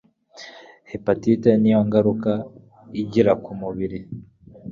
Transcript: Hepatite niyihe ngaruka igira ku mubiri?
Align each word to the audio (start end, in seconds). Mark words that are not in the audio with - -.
Hepatite 0.89 1.49
niyihe 1.61 1.81
ngaruka 1.87 2.31
igira 3.01 3.31
ku 3.43 3.51
mubiri? 3.59 3.99